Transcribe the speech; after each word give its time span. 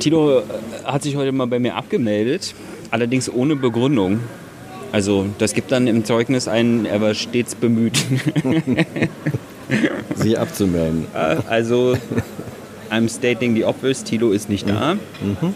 Tilo 0.00 0.40
äh, 0.40 0.42
hat 0.84 1.02
sich 1.04 1.14
heute 1.16 1.30
mal 1.32 1.46
bei 1.46 1.58
mir 1.60 1.76
abgemeldet, 1.76 2.54
allerdings 2.90 3.30
ohne 3.32 3.54
Begründung. 3.56 4.20
Also 4.92 5.26
das 5.38 5.54
gibt 5.54 5.70
dann 5.70 5.86
im 5.86 6.04
Zeugnis 6.04 6.48
ein, 6.48 6.84
er 6.84 7.00
war 7.00 7.14
stets 7.14 7.54
bemüht. 7.54 7.96
Sie 10.16 10.36
abzumelden. 10.36 11.06
also 11.48 11.96
I'm 12.90 13.08
stating 13.08 13.54
the 13.54 13.64
obvious, 13.64 14.02
Tilo 14.02 14.32
ist 14.32 14.48
nicht 14.48 14.68
da. 14.68 14.94
Mhm. 14.94 15.54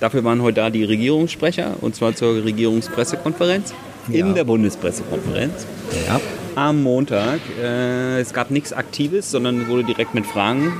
Dafür 0.00 0.24
waren 0.24 0.40
heute 0.42 0.56
da 0.62 0.70
die 0.70 0.84
Regierungssprecher 0.84 1.74
und 1.82 1.94
zwar 1.94 2.14
zur 2.14 2.42
Regierungspressekonferenz 2.44 3.74
Ja. 4.08 4.26
in 4.26 4.34
der 4.34 4.44
Bundespressekonferenz 4.44 5.66
Ja. 6.08 6.18
am 6.54 6.82
Montag. 6.82 7.40
Äh, 7.62 8.20
es 8.20 8.32
gab 8.32 8.50
nichts 8.50 8.72
Aktives, 8.72 9.30
sondern 9.30 9.68
wurde 9.68 9.84
direkt 9.84 10.14
mit 10.14 10.24
Fragen 10.26 10.72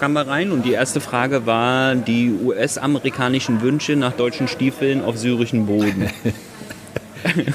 kam 0.00 0.14
da 0.14 0.22
rein 0.22 0.52
und 0.52 0.64
die 0.64 0.72
erste 0.72 1.00
Frage 1.00 1.46
war 1.46 1.94
die 1.94 2.32
US-amerikanischen 2.44 3.62
Wünsche 3.62 3.96
nach 3.96 4.12
deutschen 4.12 4.48
Stiefeln 4.48 5.02
auf 5.02 5.16
syrischem 5.16 5.66
Boden. 5.66 6.10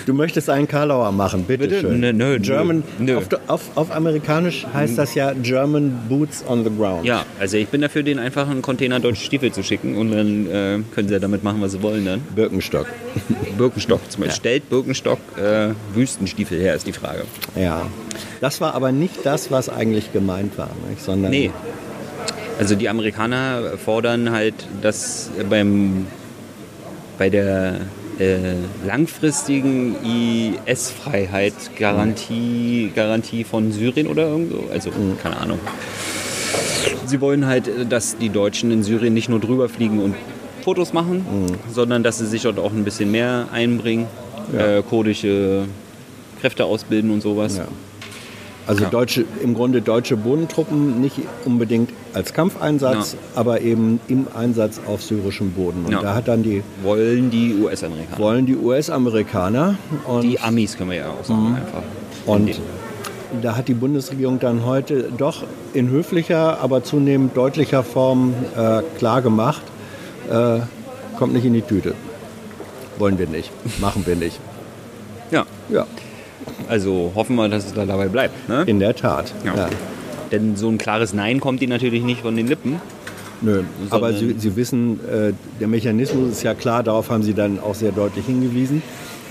Du 0.05 0.13
möchtest 0.13 0.49
einen 0.49 0.67
Karlauer 0.67 1.11
machen, 1.11 1.43
bitte, 1.43 1.63
Bitte? 1.67 1.81
schön. 1.81 1.99
Nö, 1.99 2.13
nö, 2.13 2.39
German, 2.39 2.83
nö. 2.99 3.17
Auf, 3.17 3.27
auf, 3.47 3.61
auf 3.75 3.91
amerikanisch 3.91 4.65
heißt 4.73 4.97
das 4.97 5.15
ja 5.15 5.33
German 5.33 5.97
Boots 6.09 6.43
on 6.47 6.63
the 6.63 6.69
Ground. 6.69 7.05
Ja, 7.05 7.25
also 7.39 7.57
ich 7.57 7.67
bin 7.67 7.81
dafür, 7.81 8.03
den 8.03 8.19
einfach 8.19 8.49
einen 8.49 8.61
Container 8.61 8.99
deutsche 8.99 9.23
Stiefel 9.23 9.51
zu 9.51 9.63
schicken 9.63 9.95
und 9.97 10.11
dann 10.11 10.47
äh, 10.47 10.79
können 10.93 11.07
sie 11.07 11.13
ja 11.13 11.19
damit 11.19 11.43
machen, 11.43 11.61
was 11.61 11.73
sie 11.73 11.81
wollen 11.81 12.05
dann. 12.05 12.21
Birkenstock. 12.35 12.87
Birkenstock 13.57 14.01
zum 14.11 14.21
Beispiel. 14.23 14.35
Stellt 14.35 14.69
Birkenstock 14.69 15.19
äh, 15.37 15.69
Wüstenstiefel 15.93 16.59
her, 16.59 16.75
ist 16.75 16.87
die 16.87 16.93
Frage. 16.93 17.23
Ja. 17.55 17.85
Das 18.39 18.61
war 18.61 18.73
aber 18.73 18.91
nicht 18.91 19.25
das, 19.25 19.51
was 19.51 19.69
eigentlich 19.69 20.11
gemeint 20.11 20.57
war, 20.57 20.69
nicht? 20.89 21.01
sondern 21.01 21.31
Nee. 21.31 21.51
Also 22.61 22.75
die 22.75 22.89
Amerikaner 22.89 23.71
fordern 23.83 24.29
halt, 24.31 24.53
dass 24.83 25.31
beim, 25.49 26.05
bei 27.17 27.29
der 27.31 27.77
äh, 28.19 28.53
langfristigen 28.85 29.95
IS-Freiheit 30.67 31.53
Garantie, 31.75 32.91
Garantie 32.95 33.43
von 33.45 33.71
Syrien 33.71 34.05
oder 34.05 34.27
irgendwo, 34.27 34.71
also 34.71 34.91
keine 35.23 35.37
Ahnung. 35.37 35.57
Sie 37.07 37.19
wollen 37.19 37.47
halt, 37.47 37.67
dass 37.89 38.17
die 38.19 38.29
Deutschen 38.29 38.69
in 38.69 38.83
Syrien 38.83 39.15
nicht 39.15 39.27
nur 39.27 39.39
drüber 39.39 39.67
fliegen 39.67 39.99
und 39.99 40.13
Fotos 40.63 40.93
machen, 40.93 41.25
sondern 41.73 42.03
dass 42.03 42.19
sie 42.19 42.27
sich 42.27 42.43
dort 42.43 42.59
auch 42.59 42.71
ein 42.71 42.83
bisschen 42.83 43.09
mehr 43.09 43.47
einbringen, 43.51 44.05
Ja. 44.53 44.77
äh, 44.77 44.83
kurdische 44.83 45.63
Kräfte 46.41 46.65
ausbilden 46.65 47.09
und 47.09 47.21
sowas. 47.21 47.57
Ja. 47.57 47.67
Also 48.67 48.83
Ja. 48.83 48.89
deutsche, 48.89 49.25
im 49.43 49.53
Grunde 49.55 49.81
deutsche 49.81 50.15
Bodentruppen 50.15 51.01
nicht 51.01 51.17
unbedingt 51.45 51.89
als 52.13 52.31
Kampfeinsatz, 52.33 53.15
aber 53.35 53.61
eben 53.61 53.99
im 54.07 54.27
Einsatz 54.35 54.79
auf 54.87 55.01
syrischem 55.03 55.51
Boden. 55.51 55.83
Und 55.85 55.91
Ja. 55.93 56.01
da 56.01 56.13
hat 56.15 56.27
dann 56.27 56.43
die, 56.43 56.63
Wollen 56.83 57.31
die 57.31 57.55
US-Amerikaner. 57.55 58.19
wollen 58.19 58.45
die 58.45 58.55
US-Amerikaner 58.55 59.75
und, 60.07 60.21
Die 60.23 60.39
Amis 60.39 60.77
können 60.77 60.91
wir 60.91 60.97
ja 60.97 61.09
auch 61.09 61.25
sagen 61.25 61.55
einfach. 61.55 61.81
und 62.27 62.59
da 63.41 63.55
hat 63.55 63.67
die 63.67 63.73
Bundesregierung 63.73 64.39
dann 64.39 64.65
heute 64.65 65.05
doch 65.17 65.43
in 65.73 65.89
höflicher, 65.89 66.59
aber 66.61 66.83
zunehmend 66.83 67.35
deutlicher 67.35 67.83
Form 67.83 68.33
äh, 68.55 68.81
klar 68.99 69.21
gemacht, 69.21 69.63
äh, 70.29 70.59
kommt 71.17 71.33
nicht 71.33 71.45
in 71.45 71.53
die 71.53 71.61
Tüte. 71.61 71.93
Wollen 72.99 73.17
wir 73.17 73.27
nicht, 73.27 73.49
machen 73.79 74.05
wir 74.05 74.15
nicht. 74.15 74.39
Ja, 75.31 75.45
Ja, 75.69 75.87
also 76.67 77.11
hoffen 77.15 77.35
wir, 77.35 77.49
dass 77.49 77.65
es 77.65 77.73
da 77.73 77.85
dabei 77.85 78.07
bleibt. 78.07 78.47
Ne? 78.49 78.63
in 78.67 78.79
der 78.79 78.95
Tat. 78.95 79.33
Ja. 79.45 79.55
Ja. 79.55 79.69
Denn 80.31 80.55
so 80.55 80.69
ein 80.69 80.77
klares 80.77 81.13
Nein 81.13 81.39
kommt 81.39 81.61
ihnen 81.61 81.71
natürlich 81.71 82.03
nicht 82.03 82.21
von 82.21 82.35
den 82.35 82.47
Lippen. 82.47 82.79
Nö, 83.41 83.63
aber 83.89 84.13
Sie, 84.13 84.35
Sie 84.37 84.55
wissen, 84.55 84.99
äh, 85.09 85.33
der 85.59 85.67
Mechanismus 85.67 86.31
ist 86.31 86.43
ja 86.43 86.53
klar, 86.53 86.83
darauf 86.83 87.09
haben 87.09 87.23
Sie 87.23 87.33
dann 87.33 87.59
auch 87.59 87.73
sehr 87.73 87.91
deutlich 87.91 88.27
hingewiesen. 88.27 88.83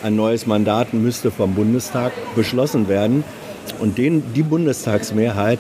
Ein 0.03 0.17
neues 0.17 0.47
Mandat 0.47 0.93
müsste 0.95 1.31
vom 1.31 1.55
Bundestag 1.55 2.13
beschlossen 2.35 2.89
werden. 2.89 3.23
Und 3.79 3.99
den, 3.99 4.23
die 4.35 4.43
Bundestagsmehrheit, 4.43 5.59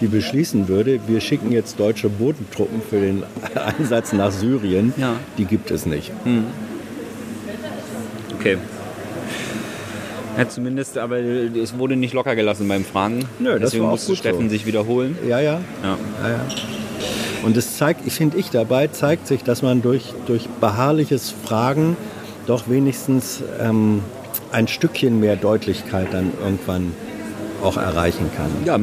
die 0.00 0.06
beschließen 0.06 0.68
würde, 0.68 1.00
wir 1.06 1.20
schicken 1.20 1.52
jetzt 1.52 1.78
deutsche 1.78 2.08
Bodentruppen 2.08 2.80
für 2.88 2.98
den 3.00 3.24
Einsatz 3.54 4.12
nach 4.14 4.32
Syrien, 4.32 4.94
Ja. 4.96 5.16
die 5.36 5.44
gibt 5.44 5.70
es 5.70 5.84
nicht. 5.84 6.12
Okay. 8.38 8.56
Ja, 10.38 10.48
zumindest, 10.48 10.96
aber 10.98 11.18
es 11.18 11.76
wurde 11.76 11.96
nicht 11.96 12.14
locker 12.14 12.36
gelassen 12.36 12.68
beim 12.68 12.84
Fragen. 12.84 13.24
Nö, 13.38 13.52
das 13.58 13.70
Deswegen 13.70 13.86
musste 13.86 14.16
Steffen 14.16 14.44
so. 14.44 14.50
sich 14.50 14.66
wiederholen. 14.66 15.18
Ja, 15.26 15.40
ja. 15.40 15.60
Ja. 15.82 15.98
ja, 16.22 16.28
ja. 16.30 16.40
Und 17.42 17.56
es 17.56 17.76
zeigt, 17.76 18.06
ich 18.06 18.14
finde 18.14 18.38
ich 18.38 18.50
dabei, 18.50 18.86
zeigt 18.88 19.26
sich, 19.26 19.42
dass 19.42 19.62
man 19.62 19.82
durch, 19.82 20.12
durch 20.26 20.48
beharrliches 20.60 21.34
Fragen 21.44 21.96
doch 22.46 22.68
wenigstens 22.68 23.42
ähm, 23.60 24.02
ein 24.52 24.68
Stückchen 24.68 25.20
mehr 25.20 25.36
Deutlichkeit 25.36 26.08
dann 26.12 26.32
irgendwann 26.42 26.92
auch 27.62 27.76
erreichen 27.76 28.30
kann. 28.36 28.50
Ja, 28.64 28.78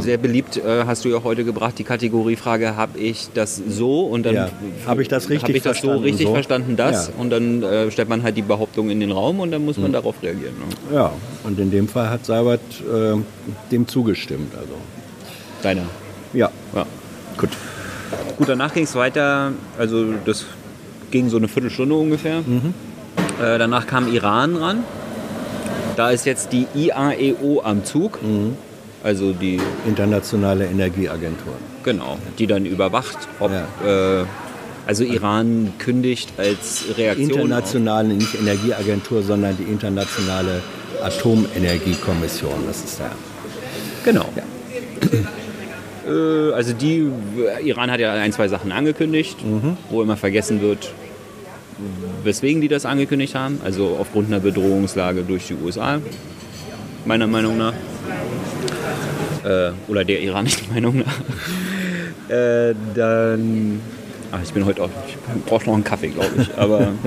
sehr 0.00 0.16
beliebt 0.18 0.56
äh, 0.56 0.84
hast 0.86 1.04
du 1.04 1.08
ja 1.08 1.22
heute 1.24 1.44
gebracht, 1.44 1.78
die 1.78 1.84
Kategoriefrage, 1.84 2.76
habe 2.76 2.98
ich 2.98 3.28
das 3.34 3.60
so 3.68 4.00
und 4.06 4.24
dann 4.24 4.34
Ja. 4.34 4.48
Habe 4.86 5.02
ich 5.02 5.08
das 5.08 5.28
richtig 5.28 5.48
hab 5.48 5.56
ich 5.56 5.62
das 5.62 5.80
so 5.80 5.96
richtig 5.96 6.26
so? 6.26 6.32
verstanden, 6.34 6.76
das 6.76 7.08
Ja. 7.08 7.14
und 7.18 7.30
dann 7.30 7.62
äh, 7.62 7.90
stellt 7.90 8.08
man 8.08 8.22
halt 8.22 8.36
die 8.36 8.42
Behauptung 8.42 8.90
in 8.90 9.00
den 9.00 9.10
Raum 9.12 9.40
und 9.40 9.50
dann 9.50 9.64
muss 9.64 9.76
man 9.78 9.92
darauf 9.92 10.16
reagieren. 10.22 10.54
Ne? 10.90 10.96
Ja, 10.96 11.12
und 11.44 11.58
in 11.58 11.70
dem 11.70 11.88
Fall 11.88 12.10
hat 12.10 12.24
Seibert 12.26 12.60
äh, 12.80 13.16
dem 13.70 13.86
zugestimmt. 13.88 14.54
Also. 14.54 14.74
Deiner. 15.62 15.82
Ja, 16.32 16.50
Ja. 16.74 16.86
Gut. 17.38 17.50
Gut, 18.38 18.48
danach 18.48 18.72
ging 18.74 18.84
es 18.84 18.94
weiter, 18.94 19.52
also 19.78 20.06
das 20.24 20.46
ging 21.10 21.28
so 21.28 21.36
eine 21.36 21.48
Viertelstunde 21.48 21.94
ungefähr. 21.94 22.38
Äh, 22.38 23.58
danach 23.58 23.86
kam 23.86 24.12
Iran 24.12 24.56
ran. 24.56 24.78
Da 25.96 26.10
ist 26.10 26.24
jetzt 26.26 26.52
die 26.52 26.66
IAEO 26.74 27.60
am 27.62 27.84
Zug. 27.84 28.18
Also 29.04 29.32
die, 29.32 29.60
Internationale 29.86 30.66
Energieagentur. 30.66 31.54
genau, 31.82 32.18
die 32.38 32.46
dann 32.46 32.64
überwacht, 32.66 33.18
ob, 33.40 33.50
äh, 33.50 34.24
also 34.86 35.02
Iran 35.04 35.72
kündigt 35.78 36.32
als 36.38 36.84
Reaktion. 36.96 37.30
auf- 37.32 37.36
Internationale, 37.40 38.08
nicht 38.14 38.34
Energieagentur, 38.36 39.22
sondern 39.22 39.56
die 39.56 39.64
Internationale 39.64 40.60
Atomenergiekommission. 41.02 42.64
Das 42.68 42.84
ist 42.84 43.00
der. 43.00 43.10
Genau. 44.04 44.28
Äh, 46.06 46.52
also 46.52 46.72
die, 46.72 47.08
Iran 47.64 47.90
hat 47.90 47.98
ja 48.00 48.12
ein, 48.12 48.32
zwei 48.32 48.46
Sachen 48.48 48.70
angekündigt, 48.72 49.36
wo 49.90 50.02
immer 50.02 50.16
vergessen 50.16 50.60
wird, 50.62 50.92
weswegen 52.24 52.60
die 52.60 52.68
das 52.68 52.86
angekündigt 52.86 53.34
haben. 53.34 53.60
Also 53.64 53.96
aufgrund 53.98 54.28
einer 54.28 54.40
Bedrohungslage 54.40 55.22
durch 55.22 55.46
die 55.48 55.54
USA, 55.54 56.00
meiner 57.04 57.26
Meinung 57.26 57.58
nach. 57.58 57.74
Äh, 59.44 59.72
oder 59.88 60.04
der 60.04 60.20
iranischen 60.20 60.68
Meinung 60.72 60.98
nach. 60.98 62.34
äh, 62.34 62.74
dann. 62.94 63.80
Ach, 64.30 64.40
ich 64.42 64.52
bin 64.52 64.64
heute 64.64 64.84
auch. 64.84 64.90
Ich 65.06 65.44
brauche 65.44 65.66
noch 65.66 65.74
einen 65.74 65.84
Kaffee, 65.84 66.08
glaube 66.08 66.30
ich. 66.38 66.56
Aber. 66.56 66.88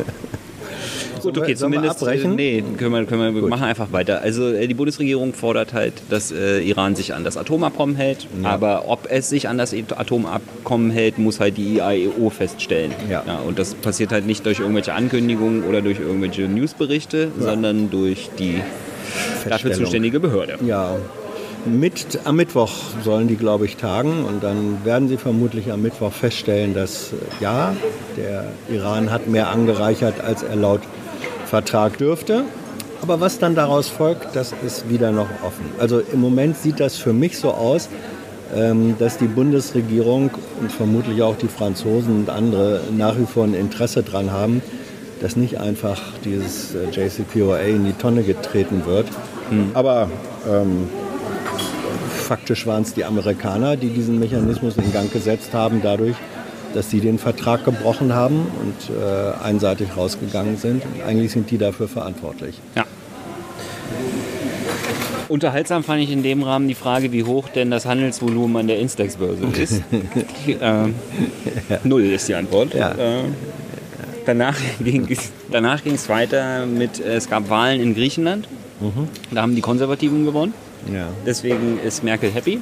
Gut, 1.26 1.36
wir- 1.36 1.44
okay, 1.44 1.56
sollen 1.56 1.72
wir 1.74 1.80
zumindest. 1.80 2.02
abbrechen? 2.04 2.32
Äh, 2.34 2.36
nee, 2.62 2.64
können 2.78 2.94
wir, 2.94 3.06
können 3.06 3.36
wir, 3.36 3.42
wir 3.42 3.50
machen 3.50 3.64
einfach 3.64 3.92
weiter. 3.92 4.22
Also 4.22 4.52
äh, 4.52 4.68
die 4.68 4.74
Bundesregierung 4.74 5.34
fordert 5.34 5.74
halt, 5.74 5.94
dass 6.10 6.32
äh, 6.32 6.60
Iran 6.62 6.96
sich 6.96 7.14
an 7.14 7.24
das 7.24 7.38
Atomabkommen 7.38 7.96
hält. 7.96 8.28
Aber 8.44 8.86
ob 8.88 9.08
es 9.10 9.30
sich 9.30 9.48
an 9.50 9.58
das 9.58 9.74
Atomabkommen 9.74 10.92
hält, 10.92 11.18
muss 11.18 11.40
halt 11.40 11.58
die 11.58 11.76
IAEO 11.78 12.30
feststellen. 12.30 12.92
Ja. 13.10 13.24
und 13.48 13.60
das 13.60 13.74
passiert 13.76 14.12
halt 14.12 14.26
nicht 14.26 14.46
durch 14.46 14.60
irgendwelche 14.60 14.94
Ankündigungen 14.94 15.64
oder 15.64 15.82
durch 15.82 16.00
irgendwelche 16.00 16.44
Newsberichte, 16.44 17.30
sondern 17.40 17.90
durch 17.90 18.30
die 18.40 18.62
dafür 19.48 19.72
zuständige 19.74 20.20
Behörde. 20.20 20.58
Ja, 20.66 20.96
mit, 21.66 22.20
am 22.26 22.36
Mittwoch 22.36 22.72
sollen 23.04 23.28
die, 23.28 23.38
glaube 23.38 23.66
ich, 23.66 23.76
tagen 23.78 24.24
und 24.26 24.44
dann 24.44 24.80
werden 24.84 25.08
sie 25.08 25.18
vermutlich 25.18 25.72
am 25.72 25.82
Mittwoch 25.82 26.12
feststellen, 26.14 26.74
dass 26.76 27.12
äh, 27.14 27.16
ja, 27.44 27.76
der 28.18 28.46
Iran 28.70 29.12
hat 29.12 29.28
mehr 29.28 29.50
angereichert, 29.50 30.22
als 30.22 30.44
er 30.44 30.56
laut 30.56 30.82
Vertrag 31.46 31.98
dürfte. 31.98 32.44
Aber 33.02 33.20
was 33.22 33.40
dann 33.40 33.56
daraus 33.56 33.88
folgt, 33.88 34.36
das 34.36 34.54
ist 34.66 34.90
wieder 34.90 35.12
noch 35.12 35.28
offen. 35.44 35.66
Also 35.80 36.00
im 36.00 36.22
Moment 36.22 36.58
sieht 36.58 36.80
das 36.80 36.98
für 36.98 37.14
mich 37.14 37.38
so 37.38 37.52
aus, 37.52 37.90
ähm, 38.56 38.96
dass 38.98 39.18
die 39.18 39.28
Bundesregierung 39.28 40.32
und 40.60 40.72
vermutlich 40.72 41.22
auch 41.22 41.38
die 41.38 41.48
Franzosen 41.48 42.16
und 42.22 42.30
andere 42.30 42.82
nach 42.96 43.18
wie 43.18 43.26
vor 43.26 43.44
ein 43.44 43.54
Interesse 43.54 44.02
daran 44.02 44.32
haben, 44.32 44.62
dass 45.22 45.36
nicht 45.36 45.60
einfach 45.60 46.02
dieses 46.24 46.74
äh, 46.76 46.90
JCPOA 46.92 47.58
in 47.60 47.86
die 47.86 47.94
Tonne 47.94 48.24
getreten 48.24 48.84
wird. 48.86 49.08
Aber 49.76 50.10
ähm, 50.50 50.90
faktisch 52.10 52.66
waren 52.66 52.82
es 52.82 52.94
die 52.94 53.06
Amerikaner, 53.06 53.78
die 53.78 53.90
diesen 53.90 54.20
Mechanismus 54.20 54.78
in 54.78 54.92
Gang 54.92 55.12
gesetzt 55.12 55.54
haben, 55.54 55.82
dadurch, 55.84 56.16
dass 56.76 56.90
sie 56.90 57.00
den 57.00 57.18
Vertrag 57.18 57.64
gebrochen 57.64 58.14
haben 58.14 58.48
und 58.62 58.96
äh, 58.96 59.44
einseitig 59.44 59.96
rausgegangen 59.96 60.58
sind. 60.58 60.84
Und 60.84 61.04
eigentlich 61.08 61.32
sind 61.32 61.50
die 61.50 61.58
dafür 61.58 61.88
verantwortlich. 61.88 62.60
Ja. 62.76 62.86
Unterhaltsam 65.28 65.84
fand 65.84 66.04
ich 66.04 66.12
in 66.12 66.22
dem 66.22 66.44
Rahmen 66.44 66.68
die 66.68 66.76
Frage, 66.76 67.12
wie 67.12 67.24
hoch 67.24 67.50
denn 67.50 67.72
das 67.72 67.86
Handelsvolumen 67.86 68.58
an 68.58 68.68
der 68.68 68.80
Instex-Börse 68.80 69.46
ist. 69.58 69.82
äh, 70.48 70.88
null 71.84 72.04
ist 72.04 72.28
die 72.28 72.36
Antwort. 72.36 72.74
Ja. 72.74 72.92
Äh, 72.92 73.24
danach 74.26 74.56
ging 74.80 75.08
es 75.10 76.10
weiter 76.10 76.66
mit, 76.66 77.00
äh, 77.00 77.16
es 77.16 77.30
gab 77.30 77.50
Wahlen 77.50 77.82
in 77.82 77.96
Griechenland. 77.96 78.48
Da 79.32 79.42
haben 79.42 79.56
die 79.56 79.62
Konservativen 79.62 80.26
gewonnen. 80.26 80.54
Ja. 80.94 81.08
Deswegen 81.26 81.80
ist 81.80 82.04
Merkel 82.04 82.30
happy. 82.32 82.60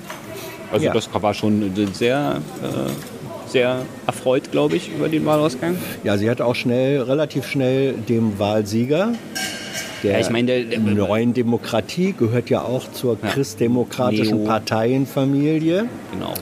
Also 0.72 0.86
Ja. 0.86 0.94
das 0.94 1.10
war 1.14 1.34
schon 1.34 1.72
sehr, 1.94 2.42
äh, 2.62 3.13
sehr 3.54 3.78
erfreut, 4.06 4.52
glaube 4.52 4.76
ich, 4.76 4.90
über 4.94 5.08
den 5.08 5.26
Wahlausgang. 5.26 5.78
ja, 6.04 6.18
sie 6.18 6.30
hat 6.30 6.42
auch 6.42 6.56
schnell, 6.56 7.02
relativ 7.02 7.48
schnell 7.48 7.94
dem 7.94 8.38
Wahlsieger 8.40 9.14
der 10.04 10.12
Ja, 10.14 10.20
ich 10.20 10.30
meine, 10.30 10.48
der- 10.48 10.64
der- 10.66 10.80
neuen 10.80 11.34
Demokratie 11.34 12.14
gehört 12.18 12.50
ja 12.50 12.62
auch 12.64 12.92
zur 12.92 13.18
Ja. 13.24 13.30
christdemokratischen 13.30 14.40
Neo. 14.40 14.48
Parteienfamilie. 14.48 15.86
Genau. 16.12 16.34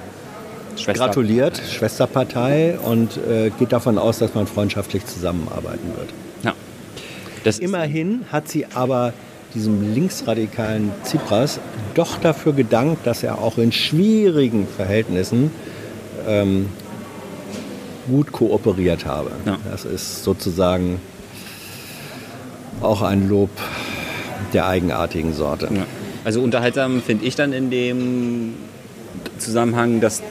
Schwester. 0.75 0.93
Gratuliert, 0.93 1.61
Schwesterpartei 1.69 2.79
und 2.83 3.17
äh, 3.17 3.51
geht 3.59 3.71
davon 3.71 3.99
aus, 3.99 4.17
dass 4.17 4.33
man 4.33 4.47
freundschaftlich 4.47 5.05
zusammenarbeiten 5.05 5.91
wird. 5.95 6.09
Ja. 6.43 6.53
Das 7.43 7.59
Immerhin 7.59 8.21
hat 8.31 8.47
sie 8.47 8.65
aber 8.73 9.13
diesem 9.53 9.93
linksradikalen 9.93 10.91
Tsipras 11.03 11.59
doch 11.93 12.17
dafür 12.19 12.53
gedankt, 12.53 13.05
dass 13.05 13.21
er 13.21 13.39
auch 13.39 13.57
in 13.59 13.71
schwierigen 13.71 14.65
Verhältnissen 14.75 15.51
ähm, 16.27 16.67
gut 18.07 18.31
kooperiert 18.31 19.05
habe. 19.05 19.31
Ja. 19.45 19.57
Das 19.69 19.85
ist 19.85 20.23
sozusagen 20.23 20.99
auch 22.81 23.01
ein 23.01 23.29
Lob 23.29 23.49
der 24.53 24.67
eigenartigen 24.67 25.33
Sorte. 25.33 25.69
Ja. 25.73 25.85
Also 26.23 26.41
unterhaltsam 26.41 27.01
finde 27.01 27.25
ich 27.25 27.35
dann 27.35 27.53
in 27.53 27.69
dem 27.69 28.53
Zusammenhang, 29.37 30.01
dass 30.01 30.21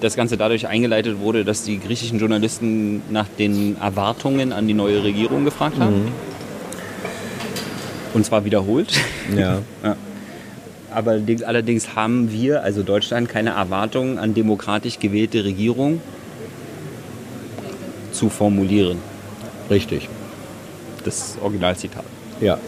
das 0.00 0.16
Ganze 0.16 0.36
dadurch 0.36 0.66
eingeleitet 0.66 1.18
wurde, 1.20 1.44
dass 1.44 1.62
die 1.64 1.78
griechischen 1.78 2.18
Journalisten 2.18 3.02
nach 3.10 3.26
den 3.38 3.76
Erwartungen 3.80 4.52
an 4.52 4.66
die 4.66 4.74
neue 4.74 5.02
Regierung 5.04 5.44
gefragt 5.44 5.78
haben. 5.78 6.08
Und 8.14 8.24
zwar 8.26 8.44
wiederholt. 8.44 8.92
Ja. 9.36 9.58
Ja. 9.84 9.96
Aber 10.92 11.12
allerdings- 11.12 11.42
allerdings 11.44 11.94
haben 11.94 12.32
wir, 12.32 12.64
also 12.64 12.82
Deutschland, 12.82 13.28
keine 13.28 13.50
Erwartungen 13.50 14.18
an 14.18 14.34
demokratisch 14.34 14.98
gewählte 14.98 15.44
Regierung 15.44 16.00
zu 18.20 18.28
formulieren. 18.28 18.98
Richtig. 19.70 20.06
Das 21.04 21.38
Originalzitat. 21.42 22.04
Ja. 22.42 22.58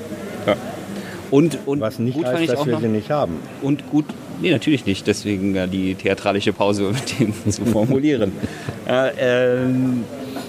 Und, 1.30 1.58
und 1.66 1.80
Was 1.80 1.98
nicht 1.98 2.14
gut 2.14 2.24
fand 2.24 2.38
heißt, 2.38 2.52
dass 2.52 2.64
wir 2.66 2.72
noch, 2.72 2.80
sie 2.80 2.88
nicht 2.88 3.10
haben. 3.10 3.34
Und 3.60 3.90
gut, 3.90 4.06
nee, 4.40 4.50
natürlich 4.50 4.86
nicht. 4.86 5.06
Deswegen 5.06 5.54
ja, 5.54 5.66
die 5.66 5.94
theatralische 5.94 6.54
Pause 6.54 6.84
mit 6.92 7.20
dem 7.20 7.34
zu 7.50 7.64
formulieren. 7.76 8.32
äh, 8.88 9.64
ähm, 9.64 10.04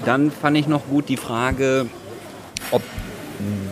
dann 0.06 0.32
fand 0.32 0.58
ich 0.58 0.68
noch 0.68 0.88
gut 0.88 1.10
die 1.10 1.18
Frage, 1.18 1.86
ob 2.72 2.82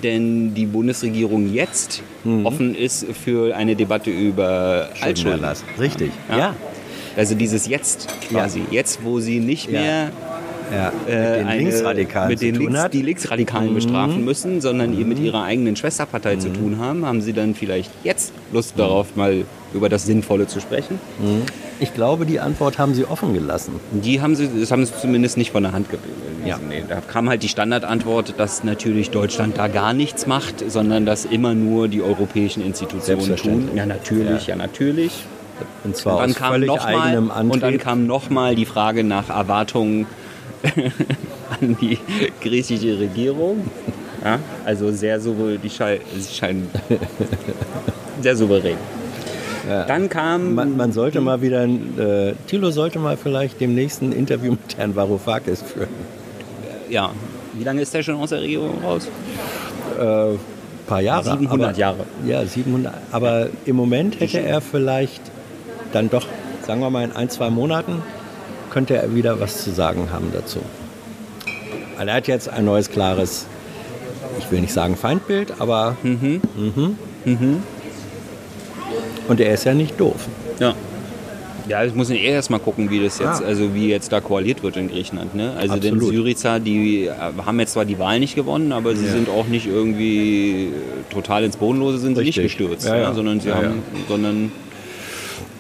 denn 0.04 0.54
die 0.54 0.66
Bundesregierung 0.66 1.54
jetzt 1.54 2.04
offen 2.44 2.76
ist 2.76 3.06
für 3.24 3.56
eine 3.56 3.76
Debatte 3.78 4.10
über 4.10 4.90
Altschulden. 5.00 5.46
Richtig. 5.80 6.12
Ja. 6.30 6.38
Ja. 6.38 6.56
Also 7.16 7.36
dieses 7.36 7.68
Jetzt 7.68 8.08
quasi. 8.30 8.64
Jetzt, 8.70 9.04
wo 9.04 9.20
sie 9.22 9.40
nicht 9.40 9.70
Ja. 9.72 9.80
mehr 9.82 10.12
ja. 10.72 10.92
äh, 11.08 11.30
Mit 11.30 11.40
den 11.40 11.48
eine- 11.48 11.58
Linksradikalen 11.64 12.30
mit 12.30 12.42
den 12.42 12.56
zu 12.56 12.62
tun 12.62 12.72
Links. 12.74 12.88
Mhm. 12.88 12.92
die 12.92 13.02
Linksradikalen 13.02 13.74
bestrafen 13.74 14.26
müssen, 14.26 14.62
sondern 14.62 14.98
ihr 14.98 15.06
mit 15.06 15.20
ihrer 15.20 15.44
eigenen 15.44 15.76
Schwesterpartei 15.76 16.38
zu 16.38 16.50
tun 16.50 16.78
haben, 16.80 17.06
haben 17.06 17.22
sie 17.22 17.34
dann 17.34 17.54
vielleicht 17.56 17.92
jetzt 18.04 18.34
Lust 18.52 18.74
darauf, 18.78 19.16
mal 19.16 19.44
über 19.74 19.88
das 19.88 20.06
Sinnvolle 20.06 20.48
zu 20.48 20.60
sprechen. 20.60 21.00
Ich 21.80 21.94
glaube, 21.94 22.26
die 22.26 22.40
Antwort 22.40 22.78
haben 22.78 22.94
sie 22.94 23.06
offen 23.06 23.34
gelassen. 23.34 23.74
Die 23.92 24.22
haben 24.22 24.36
sie, 24.36 24.50
das 24.60 24.70
haben 24.72 24.86
sie 24.86 24.92
zumindest 25.00 25.38
nicht 25.38 25.52
von 25.52 25.64
der 25.64 25.72
Hand 25.72 25.90
gewiesen. 25.90 26.12
Ja. 26.46 26.60
Nee, 26.68 26.84
da 26.88 27.02
kam 27.02 27.30
halt 27.30 27.42
die 27.44 27.48
Standardantwort, 27.48 28.34
dass 28.38 28.64
natürlich 28.64 29.12
Deutschland 29.12 29.58
da 29.58 29.68
gar 29.68 29.94
nichts 29.94 30.28
macht, 30.28 30.70
sondern 30.70 31.06
dass 31.06 31.24
immer 31.26 31.54
nur 31.54 31.88
die 31.88 32.02
europäischen 32.02 32.64
Institutionen 32.66 33.36
tun. 33.38 33.70
Ja, 33.76 33.86
natürlich, 33.86 34.48
ja, 34.48 34.56
natürlich. 34.56 35.12
Und 35.84 35.96
zwar 35.96 36.16
Und 36.16 36.22
dann 36.22 36.30
aus 36.32 36.36
kam 36.38 36.52
völlig 36.54 36.68
noch 36.68 36.84
mal, 36.84 36.96
eigenem 37.10 37.32
Antrieb. 37.32 37.54
und 37.54 37.64
dann 37.64 37.78
kam 37.78 38.08
nochmal 38.08 38.56
die 38.56 38.66
Frage 38.66 39.04
nach 39.04 39.30
Erwartungen 39.30 40.08
an 41.62 41.78
die 41.82 41.98
griechische 42.42 43.00
Regierung. 43.00 43.70
Ja, 44.24 44.40
also 44.66 44.92
sehr 44.92 45.20
souverän, 45.20 45.60
die 45.62 45.70
scheinen 45.70 46.70
sehr 48.22 48.36
souverän. 48.36 48.78
Dann 49.88 50.10
kam 50.10 50.56
man, 50.56 50.76
man 50.76 50.92
sollte 50.92 51.22
mal 51.22 51.42
wieder, 51.42 51.64
äh, 51.66 52.34
Thilo 52.48 52.72
sollte 52.72 53.00
mal 53.00 53.16
vielleicht 53.16 53.62
demnächst 53.62 54.02
ein 54.02 54.12
Interview 54.12 54.52
mit 54.52 54.78
Herrn 54.78 54.96
Varoufakis 54.96 55.62
führen. 55.62 55.90
ja, 56.90 57.12
wie 57.54 57.64
lange 57.64 57.82
ist 57.82 57.94
der 57.94 58.04
schon 58.04 58.16
aus 58.16 58.30
der 58.30 58.42
Regierung 58.42 58.84
raus? 58.84 59.08
Äh, 60.00 60.38
paar 60.88 61.02
Jahre. 61.02 61.38
700 61.38 61.70
aber, 61.70 61.78
Jahre. 61.78 62.06
Ja, 62.26 62.46
700. 62.46 62.94
Aber 63.12 63.48
im 63.66 63.76
Moment 63.76 64.20
hätte 64.20 64.40
er 64.40 64.62
vielleicht 64.62 65.22
dann 65.94 66.10
doch, 66.10 66.26
sagen 66.66 66.82
wir 66.82 66.90
mal 66.90 67.04
in 67.04 67.12
ein, 67.12 67.30
zwei 67.30 67.50
Monaten, 67.50 68.04
könnte 68.72 68.96
er 68.96 69.14
wieder 69.14 69.40
was 69.40 69.64
zu 69.64 69.72
sagen 69.72 70.10
haben 70.12 70.32
dazu. 70.34 70.60
Weil 71.98 72.08
er 72.08 72.16
hat 72.16 72.28
jetzt 72.28 72.50
ein 72.50 72.66
neues, 72.66 72.90
klares, 72.90 73.46
ich 74.40 74.50
will 74.52 74.62
nicht 74.62 74.74
sagen 74.74 74.96
Feindbild, 74.96 75.54
aber 75.60 75.96
mhm. 76.02 76.42
Und 79.28 79.40
er 79.40 79.54
ist 79.54 79.64
ja 79.66 79.74
nicht 79.74 80.00
doof. 80.00 80.28
Ja. 80.60 80.74
Ja, 81.68 81.84
ich 81.86 81.94
muss 81.94 82.10
eh 82.10 82.18
erst 82.18 82.50
mal 82.50 82.60
gucken, 82.60 82.90
wie 82.90 83.02
das 83.04 83.20
jetzt, 83.20 83.40
Ja. 83.42 83.46
also 83.46 83.74
wie 83.76 83.88
jetzt 83.88 84.12
da 84.12 84.20
koaliert 84.20 84.64
wird 84.64 84.76
in 84.78 84.90
Griechenland. 84.90 85.36
Ne? 85.36 85.54
Also 85.58 85.76
denn 85.78 85.94
Absolut. 85.94 86.16
Syriza, 86.16 86.60
die 86.60 87.06
äh, 87.06 87.12
haben 87.46 87.60
jetzt 87.60 87.74
zwar 87.74 87.86
die 87.86 88.00
Wahl 88.00 88.20
nicht 88.20 88.36
gewonnen, 88.36 88.72
aber 88.72 88.96
sie 88.96 89.06
Ja. 89.06 89.12
sind 89.12 89.30
auch 89.30 89.46
nicht 89.46 89.68
irgendwie 89.68 90.66
äh, 90.66 91.14
total 91.14 91.44
ins 91.44 91.56
Bodenlose 91.58 92.00
sind 92.00 92.16
sie 92.18 92.24
nicht 92.24 92.40
Richtig. 92.40 92.58
gestürzt, 92.58 92.88
Ja, 92.88 92.98
ja. 92.98 93.14
sondern 93.14 93.40
sie 93.40 93.54
haben, 93.54 93.84
sondern 94.10 94.52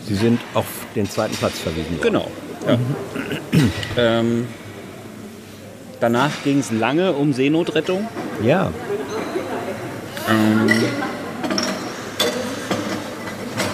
Sie 0.07 0.15
sind 0.15 0.41
auf 0.55 0.65
den 0.95 1.07
zweiten 1.09 1.35
Platz 1.35 1.59
verwiesen 1.59 1.91
worden. 1.91 2.01
genau. 2.01 2.27
Ja. 2.67 2.77
ähm, 3.97 4.47
danach 5.99 6.31
ging 6.43 6.59
es 6.59 6.71
lange 6.71 7.13
um 7.13 7.33
Seenotrettung. 7.33 8.07
Ja, 8.43 8.71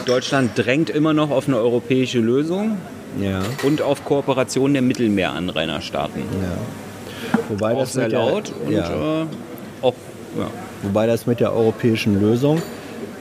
Deutschland 0.06 0.52
drängt 0.56 0.90
immer 0.90 1.14
noch 1.14 1.32
auf 1.32 1.48
eine 1.48 1.58
europäische 1.58 2.20
Lösung 2.20 2.78
ja, 3.22 3.42
und 3.64 3.82
auf 3.82 4.06
Kooperation 4.06 4.74
der 4.74 4.82
Mittelmeeranrainerstaaten. 4.82 6.22
ja. 6.22 7.40
Wobei 7.50 7.74
Auch 7.74 7.80
das 7.82 7.94
sehr 7.94 8.04
mit 8.04 8.12
der- 8.14 8.20
laut 8.20 8.52
und 8.66 8.72
ja. 8.72 9.22
äh, 9.24 9.26
auch 9.82 9.94
ja. 10.38 10.48
Wobei 10.84 11.08
das 11.08 11.26
mit 11.26 11.40
der 11.40 11.52
europäischen 11.54 12.20
Lösung, 12.22 12.62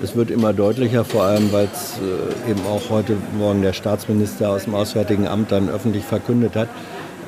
das 0.01 0.17
wird 0.17 0.31
immer 0.31 0.53
deutlicher, 0.53 1.05
vor 1.05 1.25
allem 1.25 1.53
weil 1.53 1.69
es 1.73 1.99
äh, 1.99 2.51
eben 2.51 2.61
auch 2.67 2.91
heute 2.91 3.17
Morgen 3.39 3.63
der 3.63 3.73
Staatsminister 3.73 4.51
aus 4.51 4.65
dem 4.65 4.75
Auswärtigen 4.75 5.27
Amt 5.27 5.53
dann 5.53 5.69
öffentlich 5.69 6.05
verkündet 6.05 6.57
hat. 6.57 6.69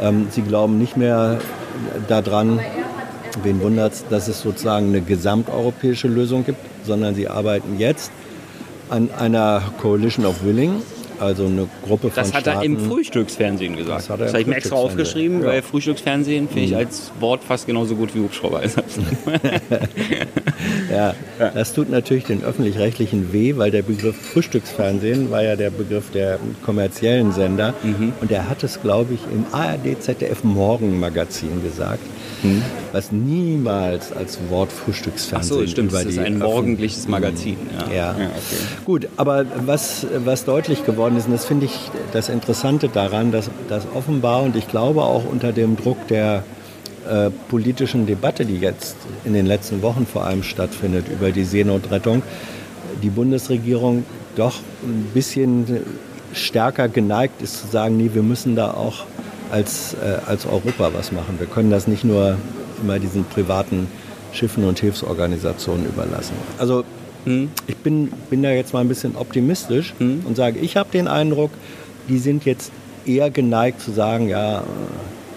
Ähm, 0.01 0.29
sie 0.31 0.43
glauben 0.43 0.79
nicht 0.79 0.97
mehr 0.97 1.39
daran, 2.09 2.61
wen 3.43 3.61
wundert 3.61 3.93
es, 3.95 4.05
dass 4.09 4.29
es 4.29 4.41
sozusagen 4.41 4.89
eine 4.89 5.01
gesamteuropäische 5.01 6.09
Lösung 6.09 6.45
gibt, 6.45 6.61
sondern 6.85 7.15
sie 7.15 7.29
arbeiten 7.29 7.79
jetzt 7.79 8.11
an 8.91 9.11
einer 9.19 9.63
Coalition 9.81 10.27
of 10.27 10.45
Willing, 10.45 10.83
also 11.21 11.47
eine 11.47 11.69
Gruppe 11.87 12.11
von 12.11 12.13
Das 12.17 12.33
hat 12.33 12.43
Staaten. 12.43 12.59
er 12.59 12.65
im 12.65 12.79
Frühstücksfernsehen 12.79 13.77
gesagt. 13.77 13.99
Das 13.99 14.07
Das, 14.09 14.11
hat 14.13 14.21
er 14.21 14.27
im 14.27 14.33
habe 14.33 14.41
ich 14.43 14.47
mir 14.47 14.57
extra 14.57 14.77
aufgeschrieben, 14.77 15.39
Ja. 15.39 15.43
Mhm. 15.45 15.51
weil 15.51 15.63
Frühstücksfernsehen 15.63 16.49
finde 16.49 16.63
ich 16.65 16.77
als 16.77 17.11
Wort 17.21 17.43
fast 17.45 17.67
genauso 17.67 17.95
gut 17.97 18.15
wie 18.15 18.21
Hubschraubereinsatz. 18.21 18.99
Ja, 20.91 21.15
das 21.55 21.73
tut 21.75 21.91
natürlich 21.91 22.25
den 22.25 22.43
öffentlich-rechtlichen 22.43 23.33
weh, 23.33 23.57
weil 23.57 23.71
der 23.71 23.83
Begriff 23.83 24.17
Frühstücksfernsehen 24.17 25.31
war 25.31 25.43
ja 25.43 25.55
der 25.55 25.71
Begriff 25.71 26.11
der 26.11 26.39
kommerziellen 26.65 27.33
Sender. 27.33 27.75
Mhm. 27.83 28.13
Und 28.21 28.31
er 28.33 28.49
hat 28.49 28.65
es, 28.65 28.81
glaube 28.81 29.15
ich, 29.15 29.21
im 29.33 29.45
ARD 29.53 30.01
ZDF 30.03 30.43
Gesagt, 32.43 32.65
was 32.93 33.13
niemals 33.13 34.13
als 34.13 34.39
Wort 34.49 34.71
Ach 34.73 34.85
Frühstücksfernsehen 34.85 35.61
so, 35.61 35.67
stimmt. 35.67 35.91
über 35.91 36.03
Das 36.03 36.13
ist 36.13 36.19
ein 36.19 36.39
morgendliches 36.39 37.09
Magazin. 37.09 37.57
Ja. 37.89 37.95
ja. 37.95 38.11
okay. 38.13 38.31
Gut, 38.85 39.09
aber 39.17 39.45
was, 39.67 40.07
was 40.25 40.45
deutlich 40.45 40.85
geworden 40.85 41.17
ist, 41.17 41.27
und 41.27 41.33
das 41.33 41.45
finde 41.45 41.67
ich 41.67 41.91
das 42.13 42.29
Interessante 42.29 42.89
daran, 42.89 43.33
dass, 43.33 43.51
dass 43.69 43.87
offenbar, 43.95 44.43
und 44.43 44.57
ich 44.57 44.69
glaube 44.69 45.03
auch 45.03 45.25
unter 45.25 45.53
dem 45.53 45.77
Druck 45.77 46.07
der 46.09 46.45
äh, 47.09 47.31
politischen 47.49 48.07
Debatte, 48.07 48.45
die 48.45 48.57
jetzt 48.57 48.97
in 49.25 49.33
den 49.33 49.47
letzten 49.47 49.83
Wochen 49.83 50.07
vor 50.07 50.25
allem 50.25 50.43
stattfindet 50.43 51.07
über 51.09 51.31
die 51.31 51.45
Seenotrettung, 51.45 52.23
die 53.03 53.11
Bundesregierung 53.11 54.05
doch 54.37 54.57
ein 54.83 55.11
bisschen 55.15 55.67
stärker 56.33 56.89
geneigt 56.89 57.43
ist 57.43 57.61
zu 57.61 57.67
sagen, 57.69 57.97
nee, 57.97 58.11
wir 58.13 58.23
müssen 58.23 58.57
da 58.57 58.73
auch 58.73 59.05
als, 59.51 59.95
äh, 59.95 60.19
als 60.27 60.47
Europa 60.47 60.91
was 60.95 61.13
machen. 61.13 61.37
Wir 61.39 61.47
können 61.47 61.71
das 61.71 61.87
nicht 61.89 62.05
nur 62.05 62.37
immer 62.83 62.99
diesen 62.99 63.25
privaten 63.25 63.89
Schiffen 64.33 64.65
und 64.65 64.79
Hilfsorganisationen 64.79 65.87
überlassen. 65.87 66.35
Also 66.59 66.85
Ich 67.67 67.77
bin, 67.79 68.11
bin 68.31 68.43
da 68.43 68.51
jetzt 68.51 68.73
mal 68.73 68.81
ein 68.81 68.89
bisschen 68.89 69.15
optimistisch 69.17 69.93
und 69.99 70.35
sage, 70.35 70.59
ich 70.61 70.79
habe 70.79 70.89
den 70.91 71.09
Eindruck, 71.09 71.51
die 72.09 72.17
sind 72.19 72.47
jetzt 72.47 72.73
eher 73.05 73.29
geneigt 73.31 73.83
zu 73.83 73.91
sagen, 73.93 74.29
ja, 74.31 74.63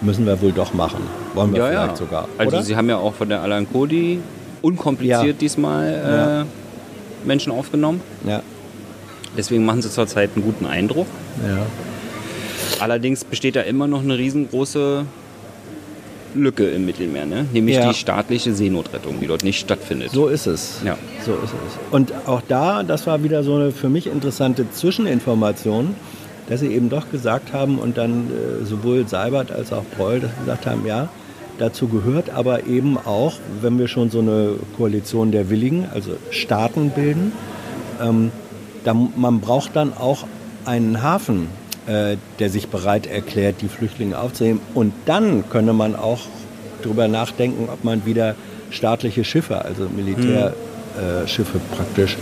müssen 0.00 0.24
wir 0.24 0.40
wohl 0.40 0.52
doch 0.52 0.72
machen. 0.72 1.02
Wollen 1.34 1.52
wir 1.52 1.58
Ja, 1.60 1.66
vielleicht 1.68 1.88
ja. 1.88 1.96
sogar. 1.96 2.28
Also 2.38 2.56
oder? 2.56 2.62
sie 2.64 2.76
haben 2.76 2.88
ja 2.88 2.96
auch 2.96 3.12
von 3.14 3.28
der 3.28 3.42
Alan 3.42 3.66
Cody 3.70 4.20
unkompliziert 4.62 5.22
Ja. 5.26 5.32
diesmal 5.32 6.46
äh. 6.46 7.26
Menschen 7.26 7.52
aufgenommen. 7.52 8.00
ja, 8.26 8.42
Deswegen 9.36 9.64
machen 9.66 9.82
sie 9.82 9.90
zurzeit 9.90 10.30
einen 10.34 10.44
guten 10.44 10.64
Eindruck. 10.66 11.06
ja. 11.46 11.58
Allerdings 12.82 13.24
besteht 13.24 13.54
da 13.56 13.60
immer 13.60 13.86
noch 13.86 14.02
eine 14.02 14.18
riesengroße 14.18 15.04
Lücke 16.34 16.64
im 16.68 16.86
Mittelmeer, 16.86 17.26
ne? 17.26 17.46
nämlich 17.52 17.76
Ja. 17.76 17.88
die 17.88 17.94
staatliche 17.94 18.54
Seenotrettung, 18.54 19.20
die 19.20 19.26
dort 19.26 19.44
nicht 19.44 19.60
stattfindet. 19.60 20.10
So 20.12 20.28
ist 20.28 20.46
es. 20.46 20.80
Ja. 20.84 20.96
So 21.24 21.32
ist 21.34 21.52
es. 21.52 21.78
Und 21.90 22.12
auch 22.26 22.40
da, 22.48 22.82
das 22.82 23.06
war 23.06 23.22
wieder 23.22 23.42
so 23.44 23.54
eine 23.54 23.70
für 23.70 23.88
mich 23.88 24.06
interessante 24.06 24.68
Zwischeninformation, 24.70 25.94
dass 26.48 26.60
sie 26.60 26.68
eben 26.68 26.88
doch 26.88 27.10
gesagt 27.10 27.52
haben 27.52 27.78
und 27.78 27.98
dann 27.98 28.28
äh, 28.30 28.64
sowohl 28.64 29.06
Seibert 29.06 29.52
als 29.52 29.72
auch 29.72 29.84
Breul 29.96 30.20
das 30.20 30.30
gesagt 30.40 30.66
haben, 30.66 30.86
ja, 30.86 31.08
dazu 31.58 31.86
gehört 31.86 32.30
aber 32.30 32.66
eben 32.66 32.96
auch, 32.98 33.34
wenn 33.60 33.78
wir 33.78 33.86
schon 33.88 34.10
so 34.10 34.20
eine 34.20 34.54
Koalition 34.76 35.30
der 35.32 35.50
Willigen, 35.50 35.86
also 35.92 36.12
Staaten 36.30 36.90
bilden, 36.90 37.32
ähm, 38.02 38.32
da, 38.84 38.94
man 38.94 39.40
braucht 39.40 39.76
dann 39.76 39.92
auch 39.92 40.24
einen 40.64 41.02
Hafen, 41.02 41.46
äh, 41.86 42.16
der 42.38 42.50
sich 42.50 42.68
bereit 42.68 43.06
erklärt, 43.06 43.56
die 43.60 43.68
Flüchtlinge 43.68 44.18
aufzunehmen. 44.18 44.60
Und 44.74 44.92
dann 45.06 45.48
könne 45.48 45.72
man 45.72 45.96
auch 45.96 46.20
darüber 46.82 47.08
nachdenken, 47.08 47.68
ob 47.72 47.84
man 47.84 48.06
wieder 48.06 48.34
staatliche 48.70 49.24
Schiffe, 49.24 49.64
also 49.64 49.88
Militärschiffe 49.88 51.24
äh, 51.24 51.28
Schiffe 51.28 51.60
praktisch, 51.74 52.16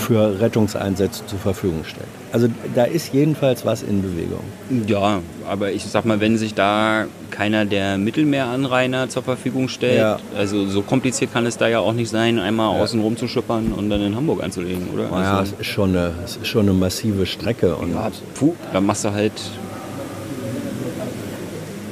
für 0.00 0.40
Rettungseinsätze 0.40 1.26
zur 1.26 1.38
Verfügung 1.38 1.84
stellt. 1.84 2.06
Also 2.32 2.48
da 2.74 2.84
ist 2.84 3.12
jedenfalls 3.12 3.64
was 3.64 3.82
in 3.82 4.02
Bewegung. 4.02 4.42
Ja, 4.86 5.20
aber 5.48 5.72
ich 5.72 5.84
sag 5.84 6.04
mal, 6.04 6.20
wenn 6.20 6.38
sich 6.38 6.54
da 6.54 7.06
keiner 7.30 7.64
der 7.64 7.98
Mittelmeeranrainer 7.98 9.08
zur 9.08 9.22
Verfügung 9.22 9.68
stellt, 9.68 9.98
Ja. 9.98 10.18
also 10.36 10.66
so 10.66 10.82
kompliziert 10.82 11.32
kann 11.32 11.46
es 11.46 11.56
da 11.58 11.68
ja 11.68 11.80
auch 11.80 11.92
nicht 11.92 12.10
sein, 12.10 12.38
einmal 12.38 12.74
Ja. 12.76 12.82
außen 12.82 13.00
rum 13.00 13.16
zu 13.16 13.28
schippern 13.28 13.72
und 13.72 13.90
dann 13.90 14.00
in 14.00 14.16
Hamburg 14.16 14.42
anzulegen, 14.42 14.88
oder? 14.94 15.08
Naja, 15.10 15.38
Also, 15.38 15.54
es 15.54 15.60
ist 15.60 15.66
schon 15.72 15.90
eine, 15.90 16.12
es 16.24 16.36
ist 16.36 16.46
schon 16.46 16.62
eine 16.62 16.72
massive 16.72 17.26
Strecke. 17.26 17.76
Und, 17.76 17.92
ja, 17.92 18.10
puh, 18.34 18.54
dann 18.72 18.86
machst 18.86 19.04
du 19.04 19.12
halt, 19.12 19.32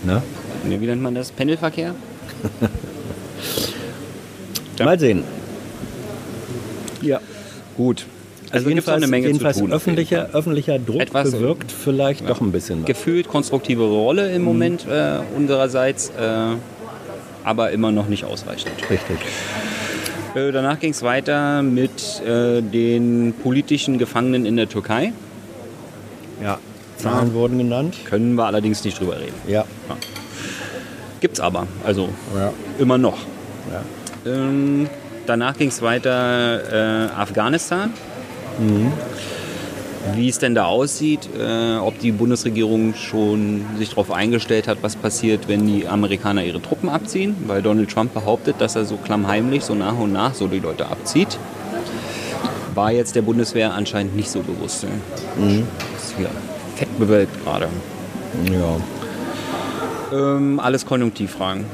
ne? 0.04 0.22
ne, 0.64 0.80
wie 0.80 0.86
nennt 0.86 1.02
man 1.02 1.14
das? 1.14 1.30
Pendelverkehr? 1.30 1.94
Ja. 4.78 4.84
Mal 4.84 4.98
sehen. 5.00 5.24
Ja. 7.02 7.18
Gut. 7.78 8.04
Also 8.50 8.64
noch 8.64 8.70
jedenfalls, 8.70 8.96
eine 9.02 9.06
Menge 9.06 9.28
jedenfalls 9.28 9.56
zu 9.58 9.64
tun. 9.64 9.72
auf 9.72 9.86
jeden 9.86 9.96
öffentlicher, 9.98 10.30
öffentlicher 10.34 10.78
Druck 10.78 11.00
Etwas, 11.00 11.30
bewirkt 11.30 11.70
vielleicht 11.70 12.28
doch 12.28 12.40
ein 12.40 12.50
bisschen 12.50 12.80
was. 12.80 12.86
Gefühlt 12.86 13.28
konstruktive 13.28 13.84
Rolle 13.84 14.32
im 14.32 14.42
Moment 14.42 14.84
äh, 14.86 15.20
unsererseits, 15.36 16.10
äh, 16.10 16.56
aber 17.44 17.70
immer 17.70 17.92
noch 17.92 18.08
nicht 18.08 18.24
ausreichend. 18.24 18.72
Richtig. 18.90 19.18
Äh, 20.34 20.50
danach 20.50 20.80
ging 20.80 20.90
es 20.90 21.02
weiter 21.02 21.62
mit 21.62 22.20
äh, 22.26 22.60
den 22.62 23.32
politischen 23.42 23.96
Gefangenen 23.98 24.44
in 24.44 24.56
der 24.56 24.68
Türkei. 24.68 25.12
Ja. 26.42 26.58
Zahlen 26.96 27.32
wurden 27.34 27.58
genannt. 27.58 27.94
Können 28.06 28.34
wir 28.34 28.46
allerdings 28.46 28.82
nicht 28.84 28.98
drüber 28.98 29.20
reden. 29.20 29.34
Ja. 29.46 29.64
Gibt's 31.20 31.38
aber, 31.38 31.68
also 31.84 32.08
Ja. 32.34 32.52
immer 32.78 32.98
noch. 32.98 33.18
ja. 33.70 34.32
Ähm, 34.32 34.88
danach 35.28 35.56
ging 35.56 35.68
es 35.68 35.82
weiter 35.82 37.08
äh, 37.08 37.10
Afghanistan. 37.12 37.92
Wie 40.14 40.28
es 40.28 40.38
denn 40.38 40.54
da 40.54 40.64
aussieht, 40.64 41.28
äh, 41.38 41.76
ob 41.76 41.98
die 41.98 42.12
Bundesregierung 42.12 42.94
schon 42.94 43.64
sich 43.76 43.90
darauf 43.90 44.10
eingestellt 44.10 44.66
hat, 44.66 44.78
was 44.82 44.96
passiert, 44.96 45.48
wenn 45.48 45.66
die 45.66 45.86
Amerikaner 45.86 46.44
ihre 46.44 46.62
Truppen 46.62 46.88
abziehen, 46.88 47.36
weil 47.46 47.62
Donald 47.62 47.90
Trump 47.90 48.14
behauptet, 48.14 48.56
dass 48.58 48.74
er 48.74 48.84
so 48.84 48.96
klammheimlich, 48.96 49.64
so 49.64 49.74
nach 49.74 49.98
und 49.98 50.12
nach 50.12 50.34
so 50.34 50.46
die 50.46 50.60
Leute 50.60 50.86
abzieht. 50.86 51.38
War 52.74 52.92
jetzt 52.92 53.16
der 53.16 53.22
Bundeswehr 53.22 53.74
anscheinend 53.74 54.16
nicht 54.16 54.30
so 54.30 54.40
bewusst. 54.40 54.84
Ne? 54.84 55.64
Ist 55.96 56.14
hier 56.16 56.30
fett 56.76 56.98
bewölkt 56.98 57.44
gerade. 57.44 57.68
ja. 58.50 58.76
Ähm, 60.10 60.58
alles 60.58 60.86
Konjunktivfragen. 60.86 61.64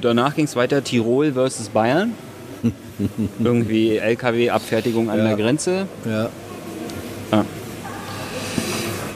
Danach 0.00 0.34
ging 0.34 0.44
es 0.46 0.56
weiter 0.56 0.82
Tirol 0.82 1.32
versus 1.32 1.68
Bayern. 1.68 2.12
Irgendwie 3.42 3.96
LKW-Abfertigung 3.96 5.10
an 5.10 5.18
Ja. 5.18 5.24
der 5.28 5.36
Grenze. 5.36 5.86
Ja. 6.08 6.28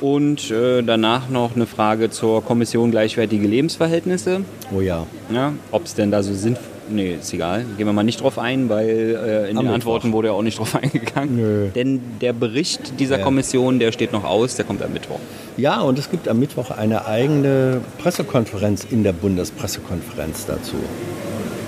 Und 0.01 0.51
äh, 0.51 0.83
danach 0.83 1.29
noch 1.29 1.55
eine 1.55 1.67
Frage 1.67 2.11
zur 2.11 2.45
Kommission 2.45 2.91
gleichwertige 2.91 3.47
Lebensverhältnisse. 3.47 4.41
Oh 4.77 4.81
ja. 4.81 5.07
Ja, 5.33 5.53
Ob 5.71 5.85
es 5.85 5.95
denn 5.95 6.11
da 6.11 6.23
so 6.25 6.35
sind. 6.35 6.59
Nee, 6.93 7.15
ist 7.21 7.33
egal. 7.33 7.65
Gehen 7.77 7.87
wir 7.87 7.93
mal 7.93 8.03
nicht 8.03 8.21
drauf 8.21 8.39
ein, 8.39 8.69
weil 8.69 8.89
äh, 8.89 9.51
in 9.51 9.57
Am 9.57 9.65
den 9.65 9.73
Mittwoch. 9.73 9.75
Antworten 9.75 10.13
wurde 10.13 10.29
ja 10.29 10.35
auch 10.35 10.43
nicht 10.43 10.59
drauf 10.59 10.75
eingegangen. 10.83 11.37
Nö. 11.37 11.69
Denn 11.75 12.01
der 12.21 12.33
Bericht 12.33 13.01
dieser 13.01 13.19
Ja. 13.19 13.25
Kommission, 13.25 13.79
der 13.79 13.93
steht 13.93 14.13
noch 14.13 14.25
aus, 14.25 14.57
der 14.57 14.65
kommt 14.65 14.83
am 14.83 14.93
Mittwoch. 14.93 15.19
Ja, 15.57 15.81
und 15.81 15.99
es 15.99 16.11
gibt 16.11 16.29
am 16.29 16.39
Mittwoch 16.39 16.71
eine 16.71 17.07
eigene 17.07 17.81
Pressekonferenz 17.99 18.87
in 18.91 19.03
der 19.05 19.13
Bundespressekonferenz 19.13 20.47
dazu, 20.47 20.77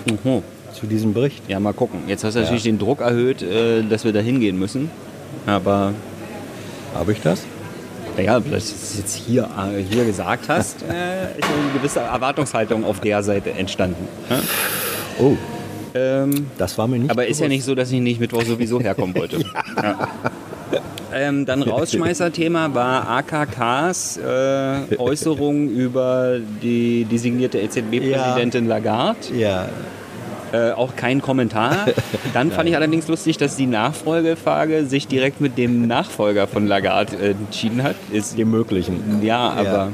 Mhm. 0.07 0.43
zu 0.73 0.87
diesem 0.87 1.15
Bericht. 1.15 1.43
Ja, 1.49 1.61
mal 1.61 1.73
gucken. 1.73 2.01
Jetzt 2.07 2.25
hast 2.25 2.35
du 2.35 2.41
natürlich 2.41 2.63
den 2.65 2.79
Druck 2.79 3.01
erhöht, 3.01 3.43
äh, 3.43 3.83
dass 3.83 4.05
wir 4.05 4.13
da 4.13 4.21
hingehen 4.21 4.59
müssen. 4.59 4.91
Aber 5.47 5.93
Habe 6.95 7.13
ich 7.13 7.21
das? 7.21 7.43
naja, 8.17 8.39
dass 8.39 8.69
du 8.69 8.75
es 8.77 8.97
jetzt 8.99 9.17
hier, 9.17 9.43
äh, 9.59 9.83
hier 9.83 10.05
gesagt 10.05 10.49
hast, 10.49 10.83
äh, 10.89 11.37
ist 11.39 11.49
eine 11.49 11.73
gewisse 11.77 12.01
Erwartungshaltung 12.01 12.85
auf 12.85 13.01
der 13.01 13.23
Seite 13.25 13.51
entstanden. 13.51 14.07
Ja? 14.31 14.37
Oh, 15.21 15.37
Ähm, 15.95 16.47
das 16.59 16.77
war 16.77 16.89
mir 16.89 16.99
nicht 16.99 17.11
aber 17.11 17.27
ist 17.27 17.39
ja 17.39 17.45
bewusst. 17.47 17.57
nicht 17.57 17.65
so, 17.65 17.75
dass 17.75 17.91
ich 17.93 18.01
nicht 18.01 18.21
Mittwoch 18.21 18.43
sowieso 18.43 18.81
herkommen 18.81 19.15
wollte. 19.15 19.39
ja. 19.83 20.09
Ähm, 21.13 21.47
dann 21.47 21.63
Rausschmeißer-Thema 21.63 22.75
war 22.75 23.09
AKKs 23.09 24.17
äh, 24.17 24.97
Äußerung 24.99 25.69
über 25.85 26.39
die 26.63 27.05
designierte 27.05 27.59
EZB-Präsidentin 27.61 28.67
Lagarde. 28.67 29.19
Ja, 29.39 29.69
Äh, 30.53 30.71
auch 30.73 30.95
kein 30.97 31.21
Kommentar. 31.21 31.87
Dann 32.33 32.51
fand 32.53 32.69
ich 32.69 32.77
allerdings 32.77 33.07
lustig, 33.09 33.39
dass 33.39 33.57
die 33.57 33.67
Nachfolgefrage 33.67 34.87
sich 34.87 35.07
direkt 35.09 35.41
mit 35.41 35.59
dem 35.59 35.87
Nachfolger 35.89 36.47
von 36.49 36.67
Lagarde 36.69 37.17
äh, 37.17 37.31
entschieden 37.31 37.83
hat. 37.83 37.97
Ist, 38.13 38.37
dem 38.39 38.51
Möglichen. 38.51 39.21
ja, 39.23 39.51
aber 39.51 39.93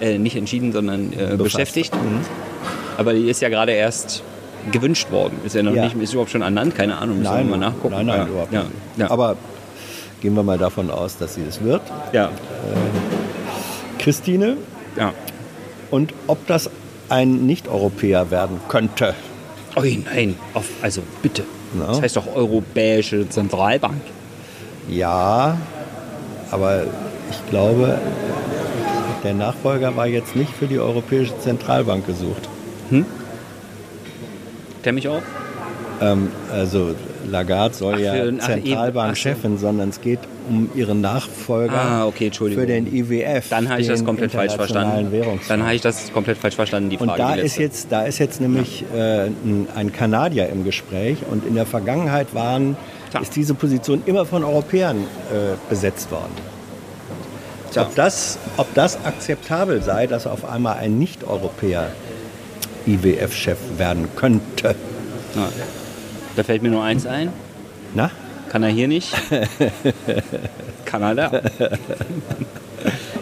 Äh, 0.00 0.18
nicht 0.18 0.36
entschieden, 0.36 0.72
sondern 0.72 1.12
äh, 1.12 1.36
beschäftigt. 1.36 1.92
Aber 2.98 3.12
die 3.14 3.28
ist 3.30 3.40
ja 3.40 3.48
gerade 3.50 3.72
erst 3.72 4.22
gewünscht 4.70 5.10
worden. 5.10 5.38
Ist 5.44 5.54
ja 5.54 5.62
noch 5.62 5.74
Ja. 5.74 5.84
nicht, 5.84 5.96
ist 6.00 6.12
überhaupt 6.12 6.30
schon 6.30 6.42
ernannt? 6.42 6.74
Keine 6.74 6.96
Ahnung, 6.98 7.18
müssen 7.18 7.36
wir 7.36 7.44
mal 7.44 7.56
nachgucken. 7.58 7.94
Nein, 7.94 8.06
nein, 8.06 8.18
ja. 8.20 8.26
überhaupt 8.26 8.52
ja. 8.52 8.64
nicht. 8.96 9.10
Aber 9.10 9.36
gehen 10.20 10.34
wir 10.34 10.42
mal 10.42 10.58
davon 10.58 10.90
aus, 10.90 11.16
dass 11.18 11.34
sie 11.34 11.42
es 11.48 11.62
wird. 11.62 11.82
ja. 12.12 12.30
Christine, 13.98 14.56
ja. 14.96 15.12
und 15.90 16.12
ob 16.26 16.44
das 16.48 16.68
ein 17.08 17.46
Nicht-Europäer 17.46 18.30
werden 18.30 18.60
könnte. 18.68 19.14
Ui, 19.76 20.04
nein, 20.12 20.34
auf, 20.54 20.64
also 20.82 21.02
bitte. 21.22 21.44
Na? 21.74 21.86
Das 21.86 22.02
heißt 22.02 22.16
doch 22.16 22.26
Europäische 22.34 23.28
Zentralbank. 23.28 24.00
Ja, 24.88 25.56
aber 26.50 26.82
ich 27.30 27.50
glaube, 27.50 27.98
der 29.22 29.34
Nachfolger 29.34 29.96
war 29.96 30.06
jetzt 30.08 30.34
nicht 30.34 30.52
für 30.52 30.66
die 30.66 30.78
Europäische 30.80 31.38
Zentralbank 31.38 32.04
gesucht. 32.06 32.48
Kenn 34.82 34.94
mich 34.94 35.08
auch? 35.08 35.22
Ähm, 36.00 36.30
also 36.50 36.94
Lagarde 37.30 37.74
soll 37.74 37.94
Ach, 37.94 38.00
ja 38.00 38.38
Zentralbankchefin, 38.38 39.58
sondern 39.58 39.90
es 39.90 40.00
geht 40.00 40.18
um 40.48 40.68
ihren 40.74 41.00
Nachfolger 41.00 41.72
Ah, 41.72 42.06
okay, 42.06 42.30
für 42.32 42.66
den 42.66 42.92
IWF. 42.92 43.48
Dann 43.48 43.68
habe 43.68 43.80
ich 43.80 43.86
das 43.86 44.04
komplett 44.04 44.32
falsch 44.32 44.54
verstanden. 44.54 45.12
Dann 45.48 45.62
habe 45.62 45.74
ich 45.74 45.80
das 45.80 46.12
komplett 46.12 46.38
falsch 46.38 46.56
verstanden, 46.56 46.90
die 46.90 46.98
Und 46.98 47.08
Frage. 47.08 47.22
da 47.22 47.34
die 47.36 47.42
ist, 47.42 47.58
jetzt, 47.58 47.86
da 47.90 48.02
ist 48.02 48.18
jetzt 48.18 48.40
nämlich 48.40 48.84
äh, 48.94 49.26
ein, 49.26 49.68
ein 49.74 49.92
Kanadier 49.92 50.48
im 50.48 50.64
Gespräch 50.64 51.18
und 51.30 51.46
in 51.46 51.54
der 51.54 51.66
Vergangenheit 51.66 52.34
waren, 52.34 52.76
Tja. 53.10 53.20
ist 53.20 53.36
diese 53.36 53.54
Position 53.54 54.02
immer 54.06 54.26
von 54.26 54.42
Europäern 54.42 54.96
äh, 54.96 55.54
besetzt 55.70 56.10
worden. 56.10 56.32
Tja. 57.70 57.82
Ob, 57.82 57.94
das, 57.94 58.38
ob 58.56 58.74
das 58.74 59.04
akzeptabel 59.04 59.80
sei, 59.82 60.06
dass 60.08 60.26
auf 60.26 60.44
einmal 60.50 60.78
ein 60.78 60.98
Nicht-Europäer 60.98 61.90
IWF-Chef 62.86 63.58
werden 63.78 64.08
könnte. 64.16 64.74
Na, 65.34 65.48
da 66.36 66.42
fällt 66.42 66.62
mir 66.62 66.70
nur 66.70 66.82
eins 66.82 67.06
ein. 67.06 67.32
Na? 67.94 68.10
Kann 68.48 68.62
er 68.62 68.70
hier 68.70 68.88
nicht? 68.88 69.14
Kann 70.84 71.02
er 71.02 71.14
da? 71.14 71.42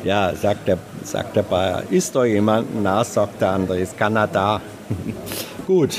ja, 0.04 0.34
sagt 0.34 0.66
der, 0.66 0.78
sagt 1.04 1.36
der 1.36 1.42
Bayer. 1.42 1.84
Ist 1.90 2.14
doch 2.16 2.24
jemand 2.24 2.82
Na, 2.82 3.04
sagt 3.04 3.40
der 3.40 3.50
andere. 3.50 3.78
Ist 3.78 3.96
Kanada. 3.96 4.60
gut. 5.66 5.96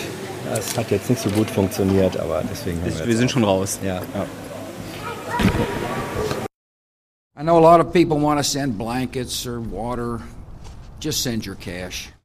Das 0.53 0.77
hat 0.77 0.91
jetzt 0.91 1.09
nicht 1.09 1.21
so 1.21 1.29
gut 1.29 1.49
funktioniert, 1.49 2.17
aber 2.17 2.43
deswegen. 2.49 2.85
Ist, 2.85 2.99
wir, 2.99 3.07
wir 3.07 3.17
sind 3.17 3.27
auch. 3.27 3.33
schon 3.33 3.43
raus. 3.43 3.79
Ja. 3.83 4.01
ja. 4.13 4.25
I 7.39 7.43
know 7.43 7.57
a 7.57 7.61
lot 7.61 7.79
of 7.79 7.93
people 7.93 8.19
want 8.19 8.37
to 8.39 8.43
send 8.43 8.77
blankets 8.77 9.47
or 9.47 9.61
water. 9.61 10.21
Just 10.99 11.23
send 11.23 11.45
your 11.47 11.55
cash. 11.55 12.11